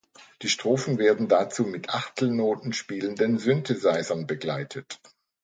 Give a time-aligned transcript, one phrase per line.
[0.41, 4.99] Die Strophen werden dazu mit Achtelnoten spielenden Synthesizern begleitet.